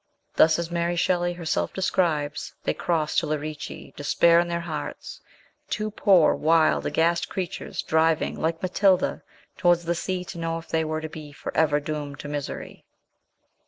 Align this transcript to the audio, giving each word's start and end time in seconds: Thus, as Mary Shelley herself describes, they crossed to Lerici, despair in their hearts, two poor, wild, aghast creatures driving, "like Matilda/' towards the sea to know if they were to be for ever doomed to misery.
Thus, 0.33 0.57
as 0.57 0.71
Mary 0.71 0.95
Shelley 0.95 1.33
herself 1.33 1.73
describes, 1.73 2.55
they 2.63 2.73
crossed 2.73 3.19
to 3.19 3.27
Lerici, 3.27 3.93
despair 3.95 4.39
in 4.39 4.47
their 4.47 4.61
hearts, 4.61 5.21
two 5.69 5.91
poor, 5.91 6.33
wild, 6.33 6.87
aghast 6.87 7.29
creatures 7.29 7.83
driving, 7.83 8.41
"like 8.41 8.61
Matilda/' 8.63 9.21
towards 9.57 9.85
the 9.85 9.93
sea 9.93 10.25
to 10.25 10.39
know 10.39 10.57
if 10.57 10.67
they 10.69 10.83
were 10.83 11.01
to 11.01 11.07
be 11.09 11.31
for 11.31 11.55
ever 11.55 11.79
doomed 11.79 12.17
to 12.21 12.27
misery. 12.27 12.83